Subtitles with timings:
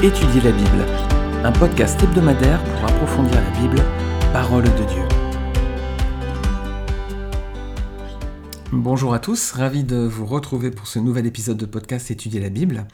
[0.00, 0.86] Étudier la Bible,
[1.42, 3.82] un podcast hebdomadaire pour approfondir la Bible,
[4.32, 5.02] parole de Dieu.
[8.70, 12.48] Bonjour à tous, ravi de vous retrouver pour ce nouvel épisode de podcast Étudier la
[12.48, 12.86] Bible.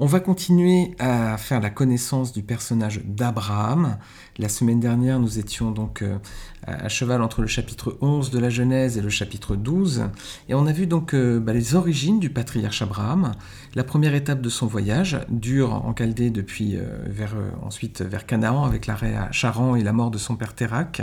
[0.00, 3.98] On va continuer à faire la connaissance du personnage d'Abraham.
[4.38, 6.18] La semaine dernière, nous étions donc euh,
[6.62, 10.04] à cheval entre le chapitre 11 de la Genèse et le chapitre 12.
[10.48, 13.32] Et on a vu donc euh, bah, les origines du patriarche Abraham,
[13.74, 18.62] la première étape de son voyage, dur en Chaldée depuis euh, vers, ensuite vers Canaan
[18.62, 21.02] avec l'arrêt à Charan et la mort de son père Térac.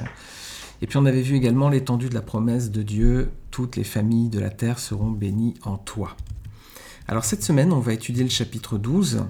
[0.81, 4.29] Et puis on avait vu également l'étendue de la promesse de Dieu, toutes les familles
[4.29, 6.15] de la terre seront bénies en toi.
[7.07, 9.25] Alors cette semaine, on va étudier le chapitre 12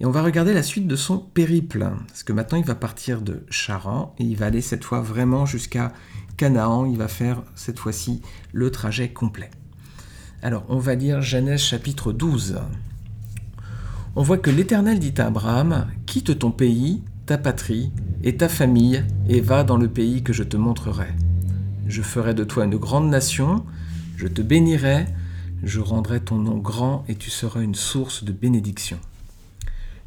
[0.00, 1.88] et on va regarder la suite de son périple.
[2.08, 5.46] Parce que maintenant, il va partir de Charan et il va aller cette fois vraiment
[5.46, 5.92] jusqu'à
[6.36, 6.86] Canaan.
[6.86, 8.20] Il va faire cette fois-ci
[8.52, 9.50] le trajet complet.
[10.42, 12.58] Alors, on va lire Genèse chapitre 12.
[14.16, 17.92] On voit que l'Éternel dit à Abraham, quitte ton pays, ta patrie
[18.24, 21.06] et ta famille et va dans le pays que je te montrerai.
[21.86, 23.64] Je ferai de toi une grande nation,
[24.16, 25.06] je te bénirai,
[25.62, 28.98] je rendrai ton nom grand et tu seras une source de bénédiction.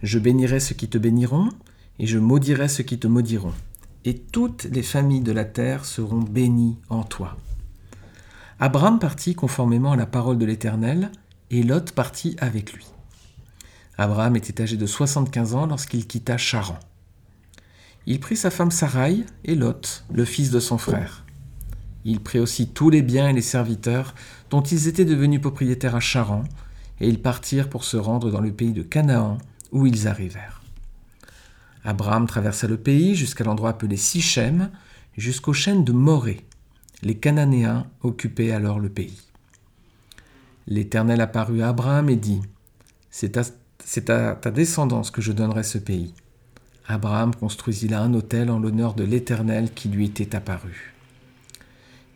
[0.02, 1.50] Je bénirai ceux qui te béniront,
[2.00, 3.54] et je maudirai ceux qui te maudiront.
[4.04, 7.38] Et toutes les familles de la terre seront bénies en toi.
[8.60, 11.12] Abraham partit conformément à la parole de l'Éternel,
[11.52, 12.86] et Lot partit avec lui.
[13.98, 16.80] Abraham était âgé de 75 ans lorsqu'il quitta Charan.
[18.06, 21.23] Il prit sa femme Sarai et Lot, le fils de son frère.
[22.06, 24.14] Il prit aussi tous les biens et les serviteurs
[24.50, 26.44] dont ils étaient devenus propriétaires à Charan,
[27.00, 29.38] et ils partirent pour se rendre dans le pays de Canaan,
[29.72, 30.62] où ils arrivèrent.
[31.84, 34.70] Abraham traversa le pays jusqu'à l'endroit appelé Sichem,
[35.18, 36.46] jusqu'aux chaînes de Morée.
[37.02, 39.22] Les Cananéens occupaient alors le pays.
[40.68, 42.42] L'Éternel apparut à Abraham et dit
[43.10, 46.14] C'est à, ta descendance que je donnerai ce pays.
[46.88, 50.93] Abraham construisit là un autel en l'honneur de l'Éternel qui lui était apparu.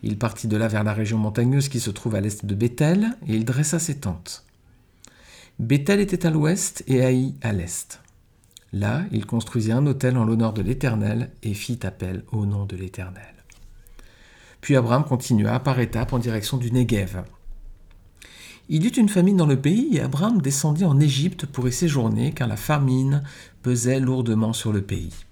[0.08, 3.18] Il partit de là vers la région montagneuse qui se trouve à l'est de Bethel,
[3.28, 4.46] et il dressa ses tentes.
[5.60, 8.00] Bethel était à l'ouest et Haï à l'est.
[8.72, 12.78] Là, il construisit un autel en l'honneur de l'Éternel et fit appel au nom de
[12.78, 13.34] l'Éternel.
[14.62, 17.24] Puis Abraham continua par étapes en direction du Negev.
[18.70, 21.74] Il y eut une famine dans le pays et Abraham descendit en Égypte pour y
[21.74, 23.24] séjourner car la famine
[23.62, 25.27] pesait lourdement sur le pays.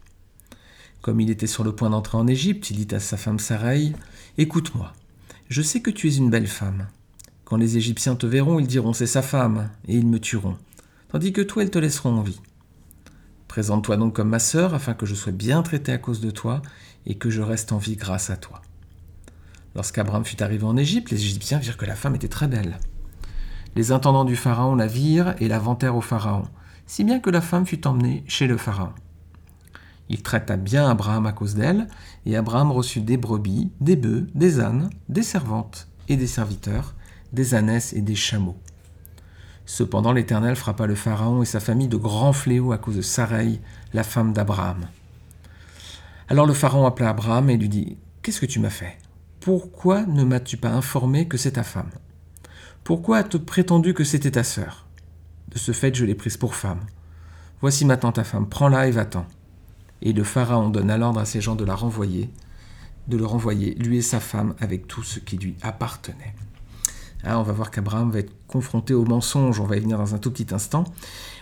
[1.05, 3.93] Comme il était sur le point d'entrer en Égypte, il dit à sa femme Sarai
[4.39, 4.91] Écoute-moi,
[5.49, 6.87] je sais que tu es une belle femme.
[7.43, 10.57] Quand les Égyptiens te verront, ils diront C'est sa femme, et ils me tueront,
[11.09, 12.41] tandis que toi, ils te laisseront en vie.
[13.47, 16.63] Présente-toi donc comme ma sœur, afin que je sois bien traité à cause de toi,
[17.05, 18.63] et que je reste en vie grâce à toi.
[19.75, 22.79] Lorsqu'Abraham fut arrivé en Égypte, les Égyptiens virent que la femme était très belle.
[23.75, 26.47] Les intendants du Pharaon la virent et la vantèrent au Pharaon,
[26.87, 28.93] si bien que la femme fut emmenée chez le Pharaon.
[30.09, 31.87] Il traita bien Abraham à cause d'elle,
[32.25, 36.93] et Abraham reçut des brebis, des bœufs, des ânes, des servantes et des serviteurs,
[37.33, 38.57] des ânesses et des chameaux.
[39.65, 43.59] Cependant l'Éternel frappa le Pharaon et sa famille de grands fléaux à cause de Sarai,
[43.93, 44.87] la femme d'Abraham.
[46.27, 48.97] Alors le Pharaon appela Abraham et lui dit Qu'est-ce que tu m'as fait?
[49.39, 51.89] Pourquoi ne m'as-tu pas informé que c'est ta femme?
[52.83, 54.85] Pourquoi as-tu prétendu que c'était ta sœur?
[55.49, 56.81] De ce fait, je l'ai prise pour femme.
[57.61, 59.25] Voici maintenant ta femme, prends-la et va-t'en.
[60.01, 62.29] Et le Pharaon donne l'ordre à ses gens de la renvoyer,
[63.07, 66.35] de le renvoyer, lui et sa femme, avec tout ce qui lui appartenait.
[67.27, 70.13] Ah, on va voir qu'Abraham va être confronté au mensonge, on va y venir dans
[70.13, 70.83] un tout petit instant.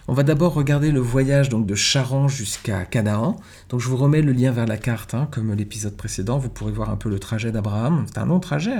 [0.08, 3.38] On va d'abord regarder le voyage donc de Charan jusqu'à Canaan.
[3.70, 6.72] Donc je vous remets le lien vers la carte, hein, comme l'épisode précédent, vous pourrez
[6.72, 8.06] voir un peu le trajet d'Abraham.
[8.08, 8.76] C'est un long trajet,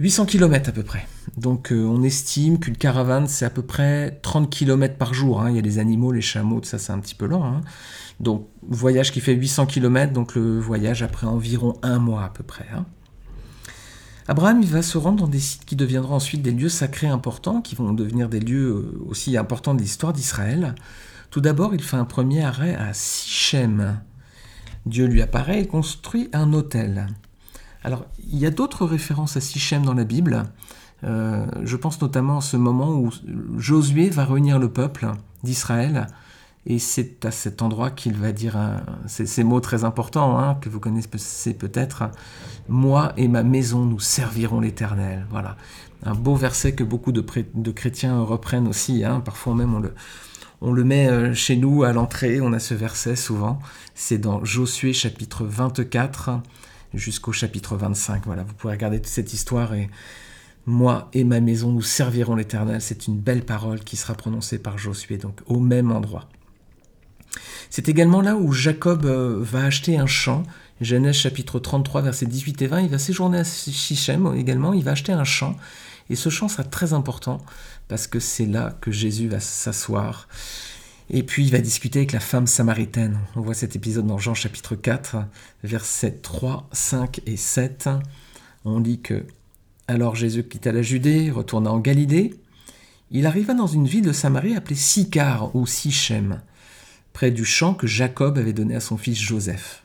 [0.00, 0.26] 800 hein.
[0.26, 1.06] km à peu près.
[1.36, 5.40] Donc euh, on estime qu'une caravane c'est à peu près 30 km par jour.
[5.40, 5.50] Hein.
[5.50, 7.60] Il y a les animaux, les chameaux, tout ça c'est un petit peu lent.
[8.20, 12.42] Donc, voyage qui fait 800 km, donc le voyage après environ un mois à peu
[12.42, 12.66] près.
[12.74, 12.86] Hein.
[14.28, 17.76] Abraham va se rendre dans des sites qui deviendront ensuite des lieux sacrés importants, qui
[17.76, 20.74] vont devenir des lieux euh, aussi importants de l'histoire d'Israël.
[21.30, 24.00] Tout d'abord, il fait un premier arrêt à Sichem.
[24.84, 27.06] Dieu lui apparaît et construit un hôtel.
[27.84, 30.44] Alors, il y a d'autres références à Sichem dans la Bible.
[31.04, 33.12] Euh, je pense notamment à ce moment où
[33.58, 35.12] Josué va réunir le peuple
[35.44, 36.08] d'Israël
[36.66, 38.58] et c'est à cet endroit qu'il va dire
[39.06, 42.10] ces, mots très importants hein, que vous connaissez peut-être.
[42.68, 45.26] Moi et ma maison, nous servirons l'Éternel.
[45.30, 45.56] Voilà.
[46.04, 49.04] Un beau verset que beaucoup de, chrétiens reprennent aussi.
[49.04, 49.20] Hein.
[49.20, 49.94] Parfois même on le,
[50.60, 52.40] on le met euh, chez nous à l'entrée.
[52.40, 53.60] On a ce verset souvent.
[53.94, 56.40] C'est dans Josué chapitre 24
[56.94, 58.24] jusqu'au chapitre 25.
[58.26, 58.42] Voilà.
[58.42, 59.88] Vous pouvez regarder toute cette histoire et
[60.66, 62.80] moi et ma maison, nous servirons l'Éternel.
[62.80, 66.28] C'est une belle parole qui sera prononcée par Josué, donc au même endroit.
[67.70, 70.42] C'est également là où Jacob euh, va acheter un champ.
[70.80, 72.80] Genèse chapitre 33, versets 18 et 20.
[72.82, 74.72] Il va séjourner à Sichem également.
[74.72, 75.56] Il va acheter un champ.
[76.10, 77.38] Et ce champ sera très important
[77.88, 80.28] parce que c'est là que Jésus va s'asseoir.
[81.08, 83.18] Et puis il va discuter avec la femme samaritaine.
[83.36, 85.18] On voit cet épisode dans Jean chapitre 4,
[85.62, 87.88] versets 3, 5 et 7.
[88.64, 89.24] On lit que
[89.88, 92.34] alors Jésus quitta la Judée, retourna en Galilée.
[93.12, 96.40] Il arriva dans une ville de Samarie appelée Sicar ou Sichem,
[97.16, 99.82] près du champ que Jacob avait donné à son fils Joseph.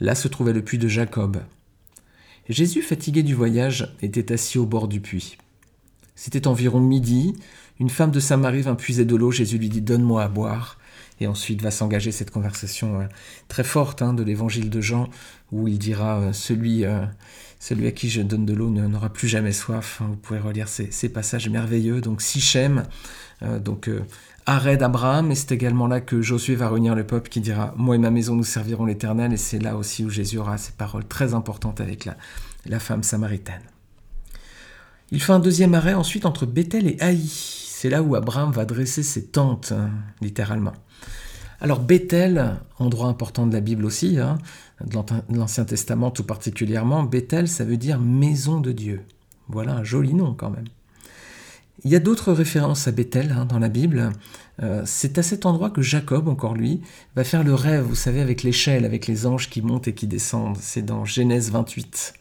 [0.00, 1.44] Là se trouvait le puits de Jacob.
[2.48, 5.38] Jésus, fatigué du voyage, était assis au bord du puits.
[6.16, 7.34] C'était environ midi.
[7.78, 9.30] Une femme de Samarie vint puiser de l'eau.
[9.30, 10.79] Jésus lui dit Donne-moi à boire.
[11.20, 13.04] Et ensuite va s'engager cette conversation euh,
[13.48, 15.08] très forte hein, de l'évangile de Jean,
[15.52, 17.04] où il dira euh, celui, euh,
[17.58, 20.00] celui à qui je donne de l'eau n'aura plus jamais soif.
[20.00, 22.00] Vous pouvez relire ces, passages merveilleux.
[22.00, 22.84] Donc Sichem,
[23.42, 23.90] donc
[24.46, 27.96] arrêt d'Abraham, et c'est également là que Josué va réunir le peuple qui dira Moi
[27.96, 31.06] et ma maison nous servirons l'Éternel, et c'est là aussi où Jésus aura ces paroles
[31.06, 32.16] très importantes avec la,
[32.66, 33.62] la femme samaritaine.
[35.12, 37.26] Il fait un deuxième arrêt ensuite entre Bethel et Haï.
[37.26, 39.90] C'est là où Abraham va dresser ses tentes, hein,
[40.20, 40.74] littéralement.
[41.60, 44.38] Alors Bethel, endroit important de la Bible aussi, hein,
[44.84, 44.96] de
[45.36, 49.02] l'Ancien Testament tout particulièrement, Bethel, ça veut dire maison de Dieu.
[49.48, 50.68] Voilà un joli nom quand même.
[51.84, 54.10] Il y a d'autres références à Bethel hein, dans la Bible.
[54.62, 56.80] Euh, c'est à cet endroit que Jacob, encore lui,
[57.16, 60.06] va faire le rêve, vous savez, avec l'échelle, avec les anges qui montent et qui
[60.06, 60.58] descendent.
[60.60, 62.14] C'est dans Genèse 28.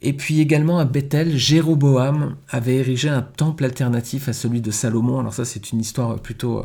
[0.00, 5.18] Et puis également à Bethel, Jéroboam avait érigé un temple alternatif à celui de Salomon.
[5.18, 6.64] Alors ça c'est une histoire plutôt,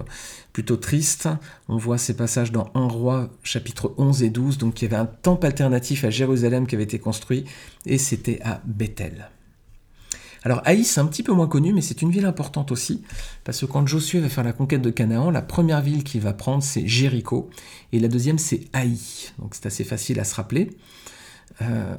[0.52, 1.28] plutôt triste.
[1.68, 4.60] On voit ces passages dans 1 roi chapitre 11 et 12.
[4.60, 7.46] Donc il y avait un temple alternatif à Jérusalem qui avait été construit
[7.88, 9.30] et c'était à Bethel.
[10.44, 13.02] Alors Haï, c'est un petit peu moins connu, mais c'est une ville importante aussi,
[13.46, 16.34] parce que quand Josué va faire la conquête de Canaan, la première ville qu'il va
[16.34, 17.50] prendre, c'est Jéricho,
[17.94, 19.00] et la deuxième, c'est Haï.
[19.40, 20.70] Donc c'est assez facile à se rappeler.
[21.62, 21.96] Euh,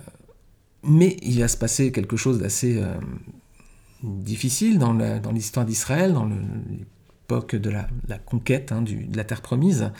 [0.86, 2.94] mais il va se passer quelque chose d'assez euh,
[4.02, 4.92] difficile dans
[5.32, 6.28] l'histoire d'Israël, dans
[7.28, 9.90] de la, conquête hein, de la terre promise.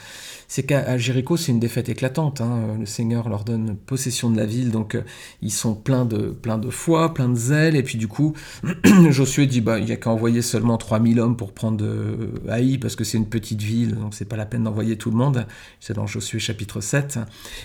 [0.46, 2.40] C'est qu'à Jéricho, c'est une défaite éclatante.
[2.40, 2.76] Hein.
[2.78, 5.02] Le Seigneur leur donne possession de la ville, donc euh,
[5.42, 8.34] ils sont pleins de, plein de foi, pleins de zèle, et puis du coup,
[9.10, 12.78] Josué dit bah, il n'y a qu'à envoyer seulement 3000 hommes pour prendre euh, Haï,
[12.78, 15.46] parce que c'est une petite ville, donc c'est pas la peine d'envoyer tout le monde.
[15.80, 17.18] C'est dans Josué chapitre 7.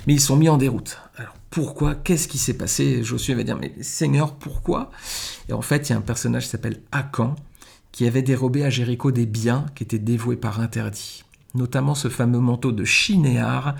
[0.07, 0.97] Mais ils sont mis en déroute.
[1.17, 1.95] Alors, pourquoi?
[1.95, 3.03] Qu'est-ce qui s'est passé?
[3.03, 4.91] Josué va dire, mais Seigneur, pourquoi?
[5.47, 7.35] Et en fait, il y a un personnage qui s'appelle Akan,
[7.91, 11.24] qui avait dérobé à Jéricho des biens qui étaient dévoués par interdit,
[11.56, 13.75] notamment ce fameux manteau de Chinéar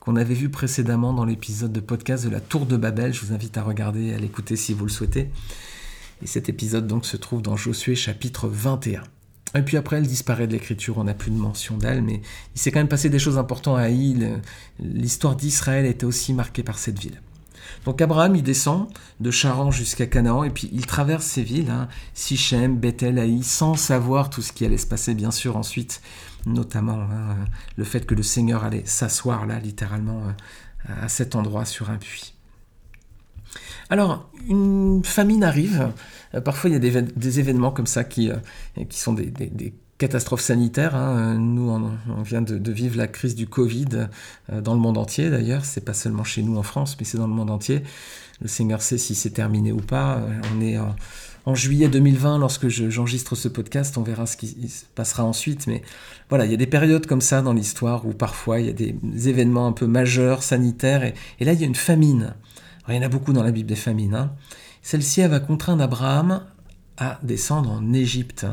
[0.00, 3.14] qu'on avait vu précédemment dans l'épisode de podcast de la Tour de Babel.
[3.14, 5.30] Je vous invite à regarder et à l'écouter si vous le souhaitez.
[6.22, 9.02] Et cet épisode donc se trouve dans Josué chapitre 21.
[9.56, 12.20] Et puis après, elle disparaît de l'écriture, on n'a plus de mention d'elle, mais
[12.54, 14.42] il s'est quand même passé des choses importantes à Haïl.
[14.80, 17.20] L'histoire d'Israël était aussi marquée par cette ville.
[17.84, 18.88] Donc Abraham, il descend
[19.20, 23.74] de Charan jusqu'à Canaan, et puis il traverse ces villes, hein, Sichem, Bethel, Haï, sans
[23.74, 26.00] savoir tout ce qui allait se passer, bien sûr, ensuite,
[26.46, 27.36] notamment hein,
[27.76, 31.96] le fait que le Seigneur allait s'asseoir là, littéralement, euh, à cet endroit sur un
[31.96, 32.34] puits.
[33.90, 35.92] Alors, une famine arrive.
[36.34, 38.36] Euh, parfois, il y a des, événements comme ça qui, euh,
[38.88, 39.32] qui sont des,
[39.98, 40.94] catastrophes sanitaires.
[40.94, 41.34] Hein.
[41.34, 44.08] Nous, on, vient de, vivre la crise du Covid
[44.50, 45.64] euh, dans le monde entier, d'ailleurs.
[45.64, 47.82] C'est pas seulement chez nous en France, mais c'est dans le monde entier.
[48.40, 50.20] Le Seigneur sait si c'est terminé ou pas.
[50.54, 50.76] On est
[51.46, 55.66] en, juillet 2020, lorsque j'enregistre ce podcast, on verra ce qui se passera ensuite.
[55.66, 55.82] Mais
[56.28, 58.72] voilà, il y a des périodes comme ça dans l'histoire où parfois il y a
[58.72, 58.96] des
[59.28, 61.04] événements un peu majeurs, sanitaires.
[61.04, 62.34] Et, et là, il y a une famine
[62.88, 64.14] il y en a beaucoup dans la Bible des famines.
[64.14, 64.32] Hein.
[64.82, 66.42] Celle-ci, elle va contraindre Abraham
[66.96, 68.46] à descendre en Égypte.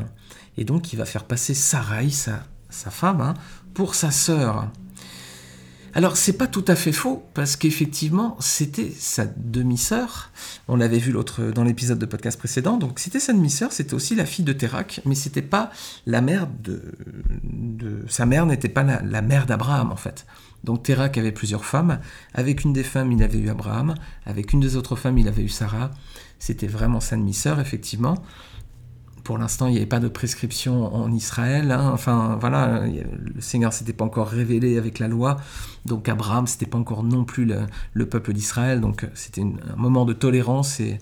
[0.56, 3.34] Et donc, il va faire passer Sarai, sa, femme, hein,
[3.74, 4.68] pour sa sœur.
[5.94, 10.30] Alors, c'est pas tout à fait faux, parce qu'effectivement, c'était sa demi-sœur.
[10.68, 12.78] On l'avait vu l'autre dans l'épisode de podcast précédent.
[12.78, 15.70] Donc, c'était sa demi-sœur, c'était aussi la fille de Térac, mais c'était pas
[16.06, 16.82] la mère de.
[18.08, 20.26] Sa mère n'était pas la mère d'Abraham, en fait.
[20.64, 21.98] Donc Térac avait plusieurs femmes.
[22.34, 23.94] Avec une des femmes, il avait eu Abraham.
[24.26, 25.90] Avec une des autres femmes, il avait eu Sarah.
[26.38, 28.22] C'était vraiment sa demi-sœur, effectivement.
[29.24, 31.70] Pour l'instant, il n'y avait pas de prescription en Israël.
[31.70, 31.90] Hein.
[31.92, 35.36] Enfin, voilà, le Seigneur s'était pas encore révélé avec la loi.
[35.86, 37.44] Donc Abraham, c'était pas encore non plus
[37.94, 38.80] le, peuple d'Israël.
[38.80, 40.98] Donc c'était un moment de tolérance et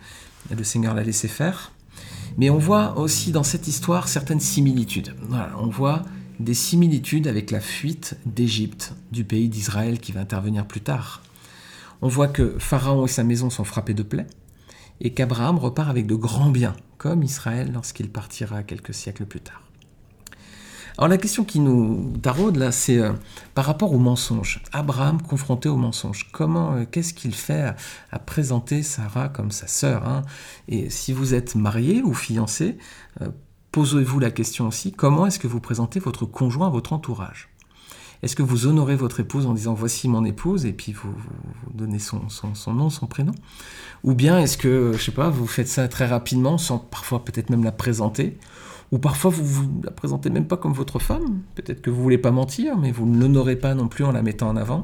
[0.54, 1.72] le Seigneur l'a laissé faire.
[2.36, 5.14] Mais on voit aussi dans cette histoire certaines similitudes.
[5.58, 6.02] On voit
[6.38, 11.22] des similitudes avec la fuite d'Égypte, du pays d'Israël qui va intervenir plus tard.
[12.02, 14.26] On voit que Pharaon et sa maison sont frappés de plaies,
[15.02, 19.62] et qu'Abraham repart avec de grands biens, comme Israël lorsqu'il partira quelques siècles plus tard.
[20.98, 23.14] Alors la question qui nous taraude là, c'est euh,
[23.54, 24.62] par rapport au mensonge.
[24.72, 26.30] Abraham confronté au mensonge.
[26.30, 27.72] Comment, euh, qu'est-ce qu'il fait
[28.10, 30.22] à, présenter Sarah comme sa sœur hein?
[30.68, 32.76] Et si vous êtes marié ou fiancé,
[33.22, 33.30] euh,
[33.72, 37.49] posez-vous la question aussi comment est-ce que vous présentez votre conjoint à votre entourage?
[38.22, 41.14] Est-ce que vous honorez votre épouse en disant voici mon épouse et puis vous,
[41.72, 42.20] donnez son,
[42.72, 43.32] nom, son prénom?
[44.04, 47.50] Ou bien est-ce que, je sais pas, vous faites ça très rapidement sans parfois peut-être
[47.50, 48.38] même la présenter?
[48.92, 51.40] Ou parfois vous, vous la présentez même pas comme votre femme?
[51.54, 54.22] Peut-être que vous voulez pas mentir, mais vous ne l'honorez pas non plus en la
[54.22, 54.82] mettant en avant.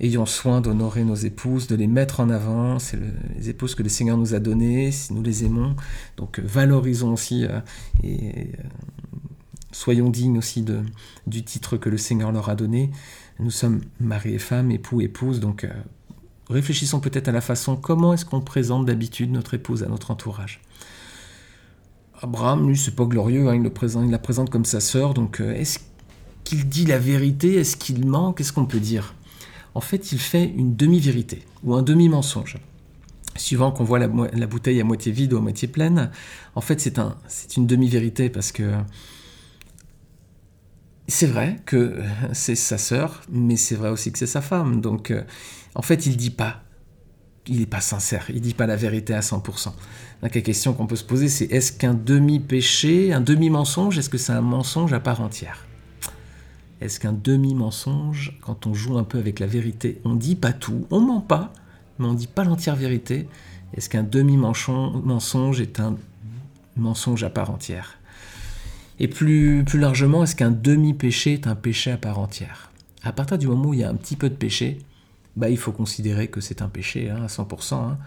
[0.00, 2.78] Ayons soin d'honorer nos épouses, de les mettre en avant.
[2.78, 2.98] C'est
[3.36, 5.76] les épouses que le Seigneur nous a données, si nous les aimons.
[6.16, 7.60] Donc valorisons aussi euh,
[8.04, 8.44] euh,
[9.72, 10.80] soyons dignes aussi de,
[11.26, 12.90] du titre que le Seigneur leur a donné.
[13.38, 15.70] Nous sommes mari et femme, époux, épouse, donc euh,
[16.48, 20.60] réfléchissons peut-être à la façon comment est-ce qu'on présente d'habitude notre épouse à notre entourage.
[22.22, 25.78] Abraham, lui, c'est pas glorieux, hein, il, la présente comme sa sœur, donc euh, est-ce
[26.44, 27.54] qu'il dit la vérité?
[27.54, 28.32] Est-ce qu'il ment?
[28.32, 29.14] Qu'est-ce qu'on peut dire?
[29.74, 32.58] En fait, il fait une demi-vérité ou un demi-mensonge.
[33.36, 36.10] Suivant qu'on voit la, bouteille à moitié vide ou à moitié pleine,
[36.56, 37.16] en fait, c'est un,
[37.56, 38.74] une demi-vérité parce que
[41.10, 42.00] c'est vrai que
[42.32, 44.80] c'est sa sœur, mais c'est vrai aussi que c'est sa femme.
[44.80, 45.22] Donc, euh,
[45.74, 46.62] en fait, il dit pas.
[47.46, 49.72] Il n'est pas sincère, il dit pas la vérité à 100%.
[50.22, 54.18] Donc, la question qu'on peut se poser, c'est est-ce qu'un demi-péché, un demi-mensonge, est-ce que
[54.18, 55.66] c'est un mensonge à part entière?
[56.80, 60.86] Est-ce qu'un demi-mensonge, quand on joue un peu avec la vérité, on dit pas tout,
[60.90, 61.52] on ment pas,
[61.98, 63.26] mais on dit pas l'entière vérité?
[63.74, 65.96] Est-ce qu'un demi-mensonge est un
[66.76, 67.99] mensonge à part entière?
[69.00, 72.70] Et plus, largement, est-ce qu'un demi-péché est un péché à part entière?
[73.02, 74.78] À partir du moment où il y a un petit peu de péché,
[75.36, 77.74] bah, il faut considérer que c'est un péché hein, à 100%.
[77.76, 77.98] Hein.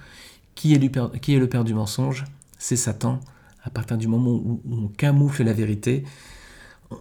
[0.53, 2.25] Qui, est le père, du mensonge?
[2.59, 3.19] C'est Satan.
[3.63, 6.03] À partir du moment où, on camoufle la vérité,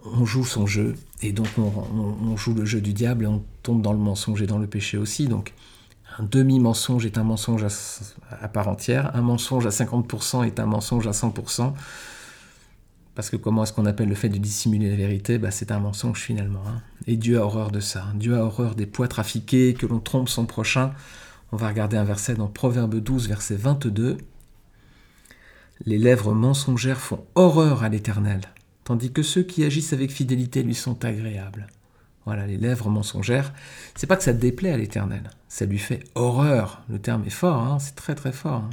[0.05, 3.83] on joue son jeu, et donc on, joue le jeu du diable, et on tombe
[3.83, 5.27] dans le mensonge et dans le péché aussi.
[5.27, 5.53] Donc
[6.17, 7.67] un demi-mensonge est un mensonge à,
[8.43, 11.73] à part entière, un mensonge à 50% est un mensonge à 100%.
[13.15, 15.37] Parce que comment est-ce qu'on appelle le fait de dissimuler la vérité?
[15.37, 16.63] Bah, C'est un mensonge finalement.
[16.67, 16.81] Hein.
[17.05, 18.07] Et Dieu a horreur de ça.
[18.15, 20.93] Dieu a horreur des poids trafiqués, que l'on trompe son prochain.
[21.51, 24.17] On va regarder un verset dans Proverbe 12, verset 22.
[25.85, 28.41] Les lèvres mensongères font horreur à l'Éternel,
[28.83, 31.67] tandis que ceux qui agissent avec fidélité lui sont agréables.
[32.25, 33.53] Voilà, les lèvres mensongères,
[33.95, 36.83] c'est pas que ça déplaît à l'Éternel, ça lui fait horreur.
[36.89, 38.63] Le terme est fort, hein, c'est très très fort.
[38.63, 38.69] Hein.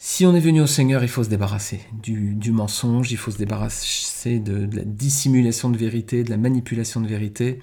[0.00, 3.38] Si on est venu au Seigneur, il faut se débarrasser du, mensonge, il faut se
[3.38, 7.58] débarrasser de, la dissimulation de vérité, de la manipulation de vérité.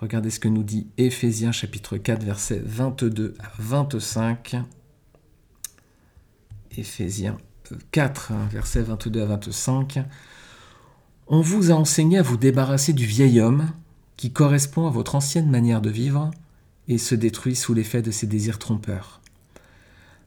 [0.00, 4.56] Regardez ce que nous dit Éphésiens chapitre 4, versets 22 à 25.
[6.76, 7.38] Éphésiens
[7.92, 10.00] 4, versets 22 à 25.
[11.28, 13.70] On vous a enseigné à vous débarrasser du vieil homme
[14.16, 16.32] qui correspond à votre ancienne manière de vivre
[16.88, 19.20] et se détruit sous l'effet de ses désirs trompeurs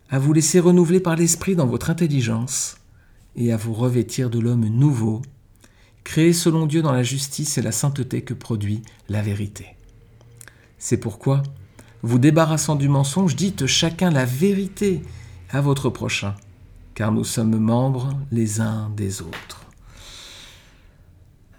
[0.10, 2.78] à vous laisser renouveler par l'Esprit dans votre intelligence
[3.36, 5.22] et à vous revêtir de l'homme nouveau,
[6.04, 9.76] créé selon Dieu dans la justice et la sainteté que produit la vérité.
[10.80, 11.44] C'est pourquoi,
[12.02, 15.02] vous débarrassant du mensonge, dites chacun la vérité
[15.52, 16.36] à votre prochain,
[16.96, 19.69] car nous sommes membres les uns des autres.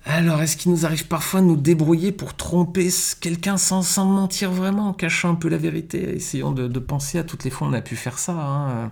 [0.05, 2.89] Alors, est-ce qu'il nous arrive parfois de nous débrouiller pour tromper
[3.21, 7.25] quelqu'un sans, sans mentir vraiment, en cachant un peu la vérité Essayons de, penser à
[7.25, 8.33] toutes les fois où on a pu faire ça.
[8.33, 8.91] Hein.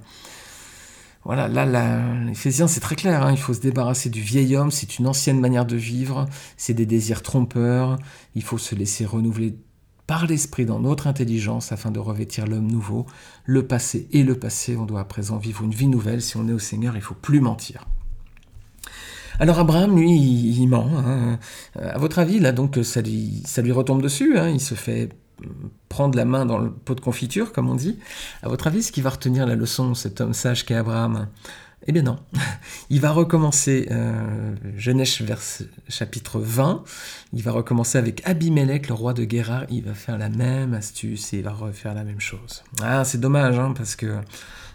[1.24, 3.22] Voilà, là, l'Éphésiens, c'est très clair.
[3.22, 3.32] Hein.
[3.32, 4.70] il faut se débarrasser du vieil homme.
[4.70, 6.26] C'est une ancienne manière de vivre.
[6.56, 7.98] C'est des désirs trompeurs.
[8.34, 9.56] Il faut se laisser renouveler
[10.06, 13.06] par l'esprit dans notre intelligence afin de revêtir l'homme nouveau.
[13.44, 14.76] Le passé et le passé.
[14.76, 16.22] On doit à présent vivre une vie nouvelle.
[16.22, 17.86] Si on est au Seigneur, il faut plus mentir.
[19.40, 20.90] Alors Abraham, lui, il, ment.
[20.96, 21.38] Hein.
[21.76, 24.36] Euh, à votre avis, là, donc, ça lui, ça lui retombe dessus.
[24.36, 24.48] Hein.
[24.48, 25.10] Il se fait
[25.88, 27.98] prendre la main dans le pot de confiture, comme on dit.
[28.42, 31.28] À votre avis, ce qui va retenir la leçon, cet homme sage qu'est Abraham?
[31.86, 32.18] Eh bien non.
[32.90, 35.22] Il va recommencer, euh, Genèse
[35.88, 36.82] chapitre 20,
[37.32, 39.64] il va recommencer avec Abimelech, le roi de Guérard.
[39.70, 42.62] Il va faire la même astuce et il va refaire la même chose.
[42.82, 44.18] Ah, c'est dommage, hein, parce que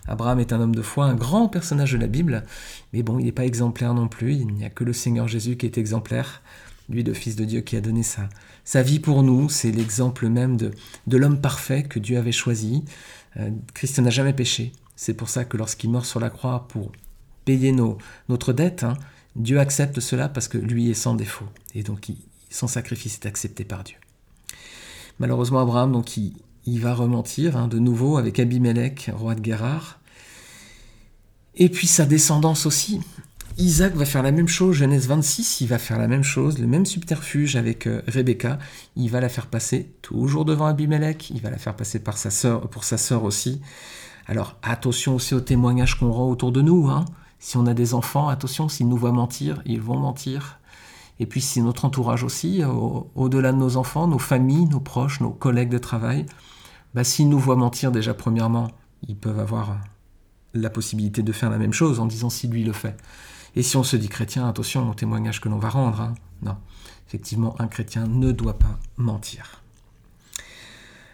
[0.07, 2.43] Abraham est un homme de foi, un grand personnage de la Bible,
[2.91, 5.55] mais bon, il n'est pas exemplaire non plus, il n'y a que le Seigneur Jésus
[5.55, 6.41] qui est exemplaire,
[6.89, 8.27] lui le Fils de Dieu qui a donné sa,
[8.65, 10.71] sa vie pour nous, c'est l'exemple même de,
[11.17, 12.83] l'homme parfait que Dieu avait choisi.
[13.37, 16.91] Euh, Christ n'a jamais péché, c'est pour ça que lorsqu'il meurt sur la croix pour
[17.45, 17.97] payer nos,
[18.29, 18.97] notre dette, hein,
[19.35, 22.11] Dieu accepte cela parce que lui est sans défaut, et donc
[22.49, 23.97] son sacrifice est accepté par Dieu.
[25.19, 26.33] Malheureusement, Abraham, donc, il,
[26.65, 29.99] il va rementir hein, de nouveau avec Abimelech, roi de Guérard.
[31.55, 33.01] Et puis sa descendance aussi.
[33.57, 36.65] Isaac va faire la même chose, Genèse 26, il va faire la même chose, le
[36.65, 38.57] même subterfuge avec euh, Rebecca,
[38.95, 42.57] il va la faire passer toujours devant Abimelech, il va la faire passer par sa
[42.57, 43.61] pour sa sœur aussi.
[44.25, 46.89] Alors attention aussi aux témoignages qu'on rend autour de nous.
[46.89, 47.05] Hein.
[47.37, 50.59] Si on a des enfants, attention, s'ils nous voient mentir, ils vont mentir.
[51.23, 52.63] Et puis si notre entourage aussi,
[53.15, 56.25] au-delà de nos enfants, nos familles, nos proches, nos collègues de travail,
[56.93, 58.67] bah, s'ils nous voient mentir déjà premièrement,
[59.07, 59.77] ils peuvent avoir
[60.53, 62.97] la possibilité de faire la même chose en disant si lui le fait.
[63.55, 66.01] Et si on se dit chrétien, attention au témoignage que l'on va rendre.
[66.01, 66.13] Hein.
[66.41, 66.57] Non,
[67.07, 69.61] effectivement, un chrétien ne doit pas mentir.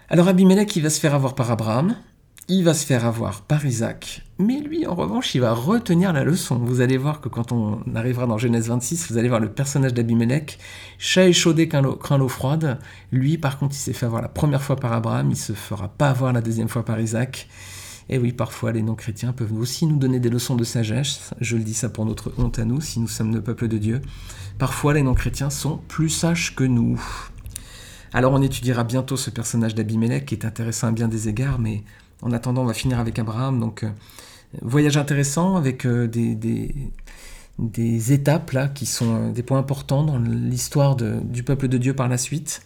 [0.09, 1.95] Alors Abimelech, il va se faire avoir par Abraham,
[2.49, 6.23] il va se faire avoir par Isaac, mais lui, en revanche, il va retenir la
[6.23, 6.57] leçon.
[6.57, 9.93] Vous allez voir que quand on arrivera dans Genèse 26, vous allez voir le personnage
[9.93, 10.57] d'Abimelech,
[10.97, 12.79] chat échaudé, craint l'eau froide.
[13.11, 15.89] Lui, par contre, il s'est fait avoir la première fois par Abraham, il se fera
[15.89, 17.47] pas avoir la deuxième fois par Isaac.
[18.09, 21.29] Et oui, parfois, les non-chrétiens peuvent aussi nous donner des leçons de sagesse.
[21.39, 23.77] Je le dis ça pour notre honte à nous, si nous sommes le peuple de
[23.77, 24.01] Dieu.
[24.57, 26.99] Parfois, les non-chrétiens sont plus sages que nous.
[28.11, 31.83] Alors, on étudiera bientôt ce personnage d'Abimelech qui est intéressant à bien des égards, mais
[32.21, 33.59] en attendant, on va finir avec Abraham.
[33.59, 33.89] Donc, euh,
[34.61, 36.91] voyage intéressant avec euh, des,
[38.13, 42.07] étapes là qui sont euh, des points importants dans l'histoire du peuple de Dieu par
[42.07, 42.61] la suite.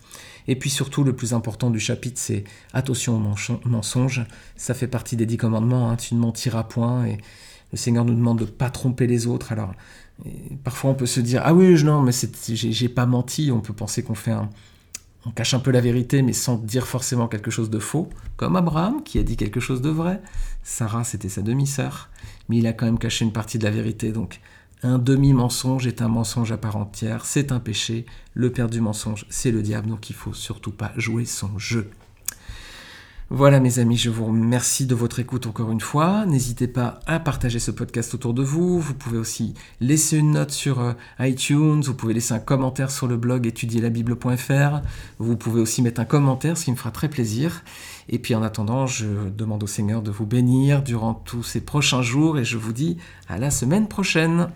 [0.48, 2.44] Et puis surtout, le plus important du chapitre, c'est
[2.74, 4.26] attention au mensonge.
[4.58, 5.90] Ça fait partie des dix commandements.
[5.90, 5.96] Hein.
[5.96, 7.06] tu ne mentiras point.
[7.06, 7.18] Et
[7.72, 9.54] le Seigneur nous demande de ne pas tromper les autres.
[9.54, 9.74] Alors,
[10.66, 12.12] parfois, on peut se dire ah oui, non, mais
[12.50, 13.52] j'ai pas menti.
[13.54, 14.50] On peut penser qu'on fait un,
[15.26, 18.56] on cache un peu la vérité, mais sans dire forcément quelque chose de faux, comme
[18.56, 20.22] Abraham qui a dit quelque chose de vrai.
[20.64, 22.10] Sarah, c'était sa demi-sœur,
[22.50, 24.12] mais il a quand même caché une partie de la vérité.
[24.12, 24.42] Donc,
[24.82, 28.06] un demi-mensonge est un mensonge à part entière, c'est un péché.
[28.34, 31.90] Le père du mensonge, c'est le diable, donc il faut surtout pas jouer son jeu.
[33.36, 36.28] Voilà mes amis, je vous remercie de votre écoute encore une fois.
[36.28, 38.80] N'hésitez pas à partager ce podcast autour de vous.
[38.80, 43.08] Vous pouvez aussi laisser une note sur euh, iTunes, vous pouvez laisser un commentaire sur
[43.08, 44.82] le blog étudierlabible.fr.
[45.18, 47.64] Vous pouvez aussi mettre un commentaire, ce qui me fera très plaisir.
[48.08, 52.04] Et puis en attendant, je demande au Seigneur de vous bénir durant tous ces prochains
[52.04, 54.50] jours et je vous dis à la semaine prochaine.